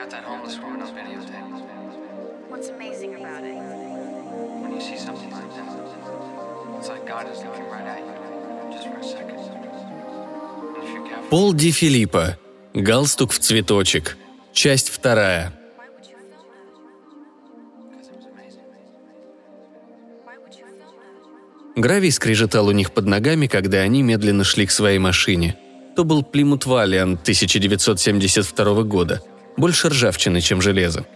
[0.00, 1.48] got that homeless woman on videotape.
[2.48, 3.56] What's amazing about it?
[4.62, 5.68] When you see something like that,
[6.78, 8.14] it's like God is looking right at you,
[8.72, 9.38] just for a second.
[11.30, 12.38] Пол Ди Филиппо.
[12.74, 14.16] Галстук в цветочек.
[14.52, 15.52] Часть вторая.
[21.76, 25.56] Гравий скрежетал у них под ногами, когда они медленно шли к своей машине.
[25.94, 29.22] То был Плимут Валиан 1972 года.
[29.56, 31.06] Больше ржавчины, чем железо.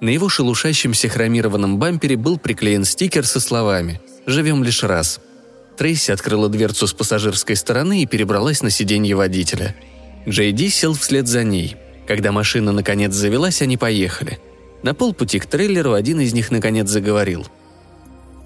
[0.00, 5.20] На его шелушащемся хромированном бампере был приклеен стикер со словами «Живем лишь раз».
[5.76, 9.74] Трейси открыла дверцу с пассажирской стороны и перебралась на сиденье водителя.
[10.28, 11.76] Джей Ди сел вслед за ней.
[12.06, 14.38] Когда машина наконец завелась, они поехали.
[14.82, 17.46] На полпути к трейлеру один из них наконец заговорил.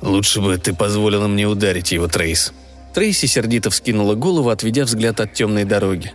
[0.00, 2.52] «Лучше бы ты позволила мне ударить его, Трейс».
[2.94, 6.12] Трейси сердито вскинула голову, отведя взгляд от темной дороги.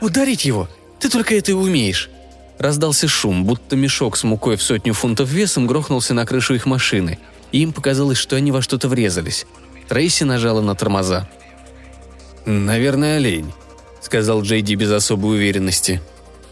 [0.00, 0.68] «Ударить его?
[0.98, 2.10] Ты только это и умеешь!»
[2.58, 7.18] Раздался шум, будто мешок с мукой в сотню фунтов весом грохнулся на крышу их машины,
[7.52, 9.46] и им показалось, что они во что-то врезались.
[9.88, 11.28] Трейси нажала на тормоза.
[12.46, 13.52] «Наверное, олень»,—
[14.00, 16.00] сказал Джейди без особой уверенности.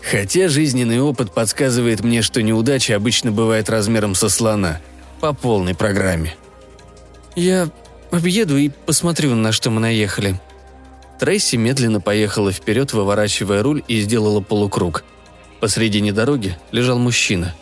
[0.02, 4.80] «Хотя жизненный опыт подсказывает мне, что неудача обычно бывает размером со слона.
[5.20, 6.36] По полной программе».
[7.34, 7.70] «Я
[8.11, 10.39] объеду и посмотрю, на что мы наехали».
[11.18, 15.05] Трейси медленно поехала вперед, выворачивая руль и сделала полукруг.
[15.60, 17.55] Посредине дороги лежал мужчина.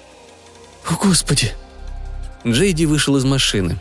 [0.88, 1.52] «О, Господи!»
[2.46, 3.78] Джейди вышел из машины.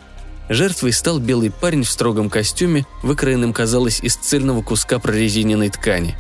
[0.50, 6.16] Жертвой стал белый парень в строгом костюме, выкроенным, казалось, из цельного куска прорезиненной ткани.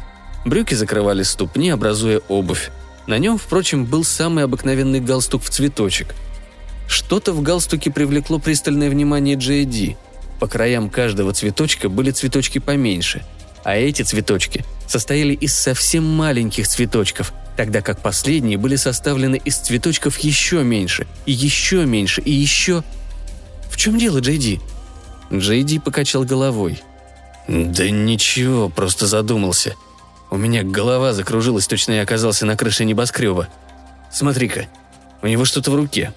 [0.45, 2.72] Брюки закрывали ступни, образуя обувь.
[3.08, 6.16] На нем, впрочем, был самый обыкновенный галстук в цветочек.
[6.88, 9.98] Что-то в галстуке привлекло пристальное внимание Джейди.
[10.39, 13.23] По краям каждого цветочка были цветочки поменьше,
[13.64, 20.17] а эти цветочки состояли из совсем маленьких цветочков, тогда как последние были составлены из цветочков
[20.17, 22.84] еще меньше, и еще меньше, и еще...
[23.70, 24.59] «В чем дело, Джейди?»
[25.32, 26.82] Джейди покачал головой.
[27.48, 29.76] «Да ничего, просто задумался.
[30.32, 33.48] У меня голова закружилась, точно я оказался на крыше небоскреба.
[34.11, 34.66] Смотри-ка,
[35.22, 36.16] у него что-то в руке».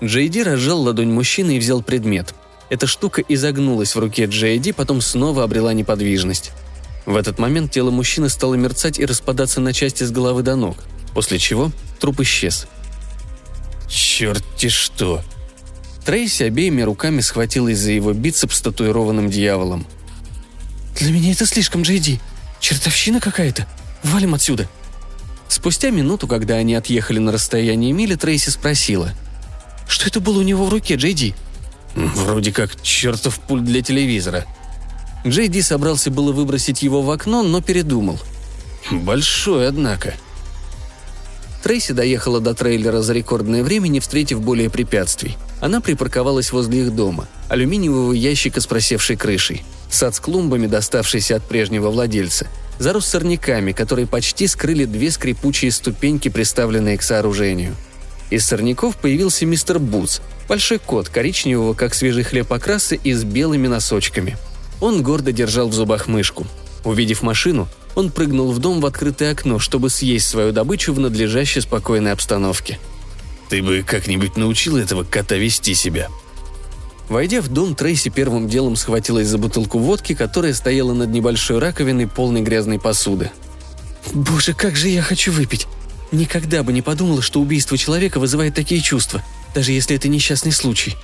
[0.00, 2.32] Джейди разжал ладонь мужчины и взял предмет.
[2.68, 6.52] Эта штука изогнулась в руке Джейди, потом снова обрела неподвижность.
[7.06, 10.76] В этот момент тело мужчины стало мерцать и распадаться на части с головы до ног,
[11.14, 12.66] после чего труп исчез.
[13.88, 15.22] «Черт-те что!»
[16.04, 19.86] Трейси обеими руками схватилась за его бицепс с татуированным дьяволом.
[20.98, 22.20] «Для меня это слишком, Джейди.
[22.60, 23.66] Чертовщина какая-то.
[24.02, 24.68] Валим отсюда!»
[25.48, 29.12] Спустя минуту, когда они отъехали на расстояние мили, Трейси спросила.
[29.88, 31.34] «Что это было у него в руке, Джейди?»
[31.94, 34.46] «Вроде как чертов пульт для телевизора».
[35.26, 38.18] Джейди собрался было выбросить его в окно, но передумал.
[38.90, 40.14] «Большой, однако»,
[41.62, 45.36] Трейси доехала до трейлера за рекордное время, не встретив более препятствий.
[45.60, 49.62] Она припарковалась возле их дома, алюминиевого ящика с просевшей крышей.
[49.90, 52.46] Сад с клумбами, доставшийся от прежнего владельца.
[52.78, 57.76] Зарос сорняками, которые почти скрыли две скрипучие ступеньки, приставленные к сооружению.
[58.30, 63.66] Из сорняков появился мистер Бутс, большой кот, коричневого, как свежий хлеб окраса и с белыми
[63.66, 64.38] носочками.
[64.80, 66.46] Он гордо держал в зубах мышку.
[66.84, 71.60] Увидев машину, он прыгнул в дом в открытое окно, чтобы съесть свою добычу в надлежащей
[71.60, 72.78] спокойной обстановке.
[73.48, 76.08] «Ты бы как-нибудь научил этого кота вести себя»,
[77.10, 82.06] Войдя в дом, Трейси первым делом схватилась за бутылку водки, которая стояла над небольшой раковиной,
[82.06, 83.32] полной грязной посуды.
[84.14, 85.66] «Боже, как же я хочу выпить!
[86.12, 89.24] Никогда бы не подумала, что убийство человека вызывает такие чувства,
[89.56, 90.96] даже если это несчастный случай».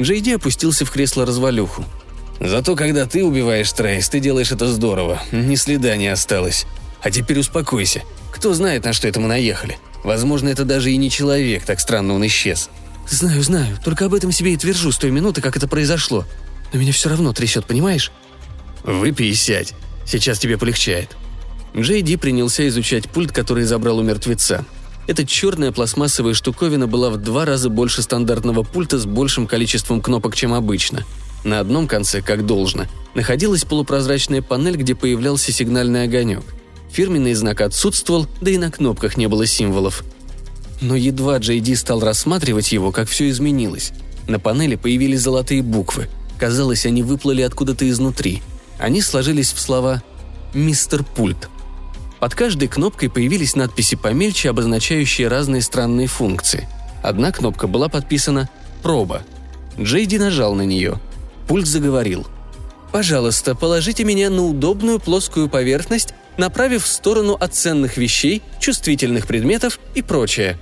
[0.00, 1.84] Джейди опустился в кресло-развалюху.
[2.40, 6.66] «Зато когда ты убиваешь Трейс, ты делаешь это здорово, ни следа не осталось.
[7.02, 8.02] А теперь успокойся.
[8.30, 9.78] Кто знает, на что это мы наехали.
[10.04, 12.70] Возможно, это даже и не человек, так странно он исчез».
[13.08, 13.78] «Знаю, знаю.
[13.84, 16.24] Только об этом себе и твержу с той минуты, как это произошло.
[16.72, 18.10] Но меня все равно трясет, понимаешь?»
[18.82, 19.74] «Выпей и сядь.
[20.04, 21.16] Сейчас тебе полегчает».
[21.76, 24.64] Джей Ди принялся изучать пульт, который забрал у мертвеца.
[25.06, 30.34] Эта черная пластмассовая штуковина была в два раза больше стандартного пульта с большим количеством кнопок,
[30.34, 31.04] чем обычно.
[31.44, 32.84] На одном конце, как должно,
[33.14, 36.44] находилась полупрозрачная панель, где появлялся сигнальный огонек.
[36.90, 40.04] Фирменный знак отсутствовал, да и на кнопках не было символов–
[40.80, 43.92] но едва Джей Ди стал рассматривать его, как все изменилось.
[44.26, 46.08] На панели появились золотые буквы.
[46.38, 48.42] Казалось, они выплыли откуда-то изнутри.
[48.78, 50.02] Они сложились в слова
[50.52, 51.48] «Мистер Пульт».
[52.20, 56.68] Под каждой кнопкой появились надписи помельче, обозначающие разные странные функции.
[57.02, 58.50] Одна кнопка была подписана
[58.82, 59.22] «Проба».
[59.78, 60.98] Джейди нажал на нее.
[61.48, 62.26] Пульт заговорил.
[62.92, 69.78] «Пожалуйста, положите меня на удобную плоскую поверхность направив в сторону от ценных вещей, чувствительных предметов
[69.94, 70.58] и прочее.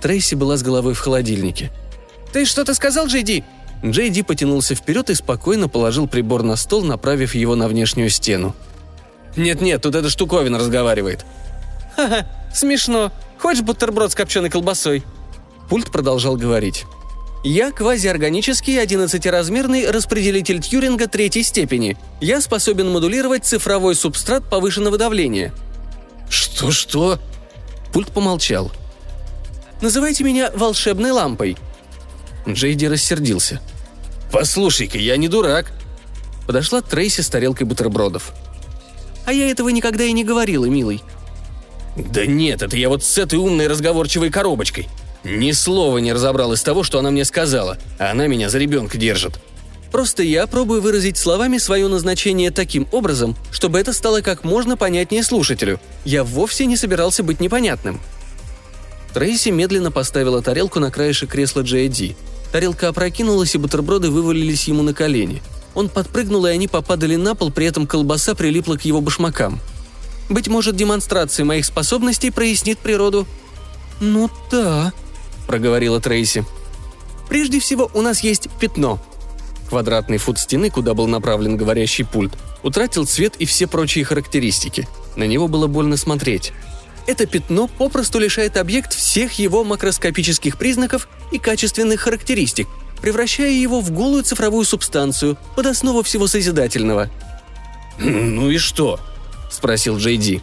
[0.00, 1.70] Трейси была с головой в холодильнике.
[2.32, 3.44] «Ты что-то сказал, Джейди?»
[3.84, 8.54] Джейди потянулся вперед и спокойно положил прибор на стол, направив его на внешнюю стену.
[9.36, 11.24] «Нет-нет, тут эта штуковина разговаривает».
[11.94, 13.12] «Ха-ха, смешно.
[13.38, 15.02] Хочешь бутерброд с копченой колбасой?»
[15.68, 16.84] Пульт продолжал говорить.
[17.48, 21.96] Я квазиорганический 11-размерный распределитель Тьюринга третьей степени.
[22.20, 25.54] Я способен модулировать цифровой субстрат повышенного давления».
[26.28, 27.20] «Что-что?»
[27.92, 28.72] Пульт помолчал.
[29.80, 31.56] «Называйте меня волшебной лампой».
[32.48, 33.60] Джейди рассердился.
[34.32, 35.70] «Послушай-ка, я не дурак».
[36.48, 38.32] Подошла Трейси с тарелкой бутербродов.
[39.24, 41.00] «А я этого никогда и не говорила, милый».
[41.94, 44.88] «Да нет, это я вот с этой умной разговорчивой коробочкой.
[45.26, 49.40] Ни слова не разобрал из того, что она мне сказала, она меня за ребенка держит.
[49.90, 55.24] Просто я пробую выразить словами свое назначение таким образом, чтобы это стало как можно понятнее
[55.24, 55.80] слушателю.
[56.04, 58.00] Я вовсе не собирался быть непонятным.
[59.14, 62.16] Трейси медленно поставила тарелку на краешек кресла Джей
[62.52, 65.42] Тарелка опрокинулась, и бутерброды вывалились ему на колени.
[65.74, 69.60] Он подпрыгнул, и они попадали на пол, при этом колбаса прилипла к его башмакам.
[70.28, 73.26] «Быть может, демонстрация моих способностей прояснит природу?»
[74.00, 74.92] «Ну да»,–
[75.46, 76.44] проговорила Трейси.
[77.28, 78.98] «Прежде всего, у нас есть пятно».
[79.68, 82.32] Квадратный фут стены, куда был направлен говорящий пульт,
[82.62, 84.88] утратил цвет и все прочие характеристики.
[85.16, 86.52] На него было больно смотреть.
[87.06, 92.68] Это пятно попросту лишает объект всех его макроскопических признаков и качественных характеристик,
[93.00, 97.10] превращая его в голую цифровую субстанцию под основу всего созидательного.
[97.98, 99.00] «Ну и что?»–
[99.50, 100.42] спросил Джей Ди.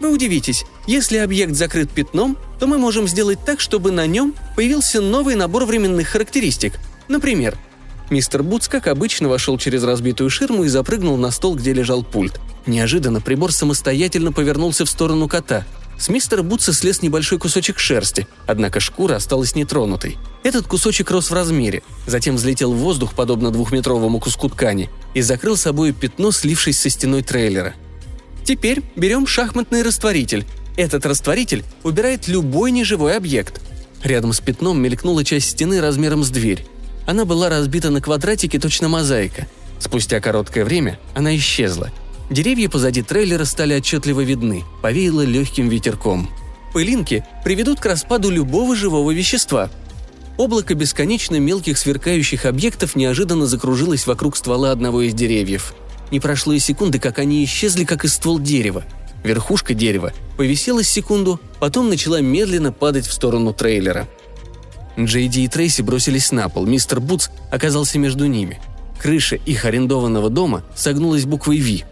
[0.00, 5.02] Вы удивитесь, если объект закрыт пятном, то мы можем сделать так, чтобы на нем появился
[5.02, 6.80] новый набор временных характеристик.
[7.08, 7.58] Например,
[8.08, 12.40] мистер Бутс, как обычно, вошел через разбитую ширму и запрыгнул на стол, где лежал пульт.
[12.66, 15.66] Неожиданно прибор самостоятельно повернулся в сторону кота.
[15.98, 20.16] С мистера Бутса слез небольшой кусочек шерсти, однако шкура осталась нетронутой.
[20.42, 25.58] Этот кусочек рос в размере, затем взлетел в воздух, подобно двухметровому куску ткани, и закрыл
[25.58, 27.74] собой пятно, слившись со стеной трейлера–
[28.50, 30.44] Теперь берем шахматный растворитель.
[30.76, 33.60] Этот растворитель убирает любой неживой объект.
[34.02, 36.66] Рядом с пятном мелькнула часть стены размером с дверь.
[37.06, 39.46] Она была разбита на квадратики, точно мозаика.
[39.78, 41.92] Спустя короткое время она исчезла.
[42.28, 46.28] Деревья позади трейлера стали отчетливо видны, повеяло легким ветерком.
[46.72, 49.70] Пылинки приведут к распаду любого живого вещества.
[50.38, 55.72] Облако бесконечно мелких сверкающих объектов неожиданно закружилось вокруг ствола одного из деревьев–
[56.10, 58.84] не прошло и секунды, как они исчезли, как и ствол дерева.
[59.22, 64.08] Верхушка дерева повисела секунду, потом начала медленно падать в сторону трейлера.
[64.98, 68.60] Джейди и Трейси бросились на пол, мистер Бутс оказался между ними.
[69.00, 71.84] Крыша их арендованного дома согнулась буквой «Ви».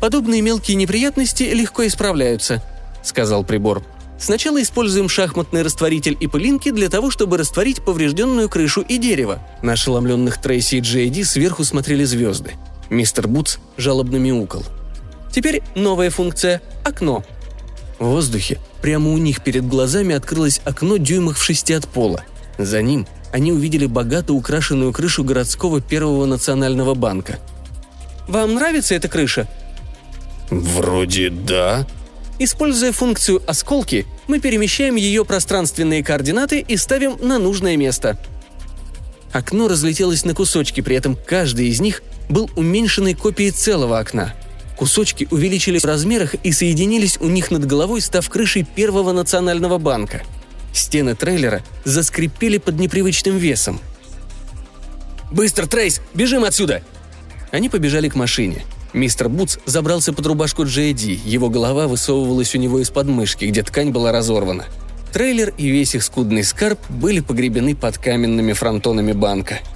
[0.00, 2.62] «Подобные мелкие неприятности легко исправляются»,—
[3.02, 3.82] сказал прибор.
[4.18, 9.40] «Сначала используем шахматный растворитель и пылинки для того, чтобы растворить поврежденную крышу и дерево».
[9.62, 12.52] На ошеломленных Трейси и Джейди сверху смотрели звезды.
[12.94, 14.64] Мистер Бутс жалобно мяукал.
[15.32, 17.24] Теперь новая функция– окно.
[17.98, 22.24] В воздухе прямо у них перед глазами открылось окно дюймах в шести от пола.
[22.56, 27.40] За ним они увидели богато украшенную крышу городского первого национального банка.
[28.28, 29.48] «Вам нравится эта крыша?»
[30.50, 31.86] «Вроде да»,
[32.38, 38.18] Используя функцию «осколки», мы перемещаем ее пространственные координаты и ставим на нужное место.
[39.34, 44.32] Окно разлетелось на кусочки, при этом каждый из них был уменьшенной копией целого окна.
[44.76, 50.22] Кусочки увеличились в размерах и соединились у них над головой, став крышей первого национального банка.
[50.72, 53.80] Стены трейлера заскрипели под непривычным весом.
[55.32, 56.00] «Быстро, Трейс!
[56.14, 56.84] Бежим отсюда!»
[57.50, 58.64] Они побежали к машине.
[58.92, 63.90] Мистер Бутс забрался под рубашку Джейди, его голова высовывалась у него из подмышки, где ткань
[63.90, 64.66] была разорвана.
[65.14, 69.60] Трейлер и весь их скудный скарб были погребены под каменными фронтонами банка–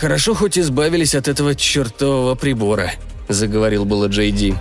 [0.00, 2.90] «Хорошо, хоть избавились от этого чертового прибора»,—
[3.28, 4.54] заговорил было Джей Ди.